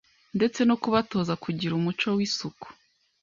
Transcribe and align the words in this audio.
ndetse 0.37 0.59
no 0.69 0.75
kubatoza 0.81 1.33
kugira 1.43 1.73
umuco 1.75 2.07
w’isuku 2.17 2.67